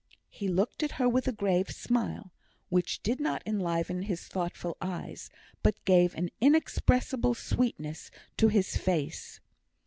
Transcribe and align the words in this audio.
He 0.31 0.47
looked 0.47 0.81
at 0.81 0.93
her 0.93 1.07
with 1.07 1.27
a 1.27 1.31
grave 1.31 1.69
smile, 1.69 2.31
which 2.69 3.03
did 3.03 3.19
not 3.19 3.43
enliven 3.45 4.01
his 4.01 4.27
thoughtful 4.27 4.75
eyes, 4.81 5.29
but 5.61 5.85
gave 5.85 6.15
an 6.15 6.31
inexpressible 6.41 7.35
sweetness 7.35 8.09
to 8.37 8.47
his 8.47 8.75
face. 8.77 9.41